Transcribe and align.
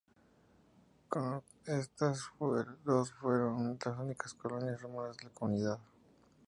C; 1.11 1.19
estas 1.67 2.23
dos 2.83 3.11
fueron 3.11 3.77
las 3.83 3.99
únicas 3.99 4.33
colonias 4.33 4.81
romanas 4.81 5.15
en 5.21 5.27
la 5.27 5.33
Comunidad. 5.35 5.79